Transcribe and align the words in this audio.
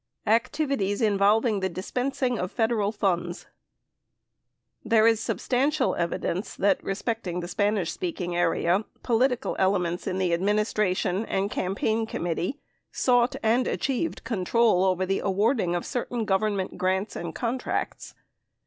ACTIVITIES 0.25 0.99
INVOLVING 1.03 1.59
THE 1.59 1.69
DISPENSING 1.69 2.39
OF 2.39 2.51
FEDERAL 2.51 2.91
FUNDS 2.91 3.45
There 4.83 5.05
is 5.05 5.19
substantial 5.19 5.93
evidence 5.93 6.55
that, 6.55 6.83
respecting 6.83 7.39
the 7.39 7.47
Spanish 7.47 7.91
speaking 7.91 8.35
area, 8.35 8.83
political 9.03 9.55
elements 9.59 10.07
in 10.07 10.17
the 10.17 10.33
administration 10.33 11.23
and 11.27 11.51
campaign 11.51 12.07
committee 12.07 12.59
sought 12.91 13.35
and 13.43 13.67
achieved 13.67 14.23
control 14.23 14.85
over 14.85 15.05
the 15.05 15.19
awarding 15.19 15.75
of 15.75 15.85
certain 15.85 16.25
governmen 16.25 16.69
tal 16.69 16.77
grants 16.79 17.15
and 17.15 17.35
contracts. 17.35 18.15